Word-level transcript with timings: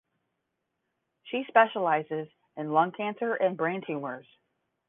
She 1.25 1.45
specializes 1.47 2.27
in 2.57 2.71
lung 2.71 2.91
cancer 2.91 3.35
and 3.35 3.55
brain 3.55 3.83
tumors. 3.85 4.25